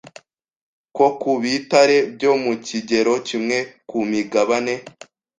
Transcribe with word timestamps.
ko 0.95 1.05
ku 1.19 1.31
bitare 1.41 1.97
byo 2.15 2.31
mu 2.43 2.53
kigero 2.67 3.13
kimwe 3.27 3.57
ku 3.89 3.97
migabane 4.11 4.73